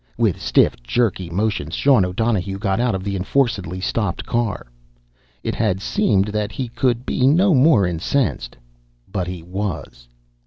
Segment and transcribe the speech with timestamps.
[0.17, 4.65] With stiff, jerky motions Sean O'Donohue got out of the enforcedly stopped car.
[5.43, 8.57] It had seemed that he could be no more incensed,
[9.11, 10.07] but he was.